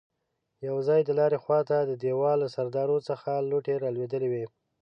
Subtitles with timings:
[0.67, 4.45] يو ځای د لارې خواته د دېوال له سرداو څخه لوټې رالوېدلې وې.